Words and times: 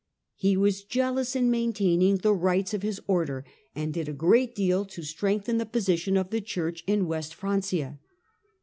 He 0.33 0.57
was 0.57 0.83
jealous 0.83 1.35
in 1.35 1.51
maintain 1.51 2.01
ing 2.01 2.17
the 2.17 2.33
rights 2.33 2.73
of 2.73 2.81
his 2.81 2.99
order, 3.05 3.45
and 3.75 3.93
did 3.93 4.09
a 4.09 4.13
good 4.13 4.55
deal 4.55 4.83
to 4.83 5.03
strengthen 5.03 5.59
the 5.59 5.65
position 5.67 6.17
of 6.17 6.31
the 6.31 6.41
Church 6.41 6.83
in 6.87 7.05
West 7.05 7.35
Fran 7.35 7.61
cia. 7.61 7.99